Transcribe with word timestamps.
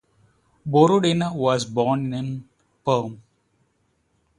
Borodina 0.67 1.31
was 1.31 1.63
born 1.63 2.11
in 2.11 2.49
Perm. 2.83 3.21